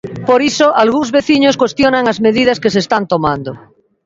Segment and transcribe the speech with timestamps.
[0.29, 3.51] Por iso algúns veciños cuestionan as medidas que se están tomando.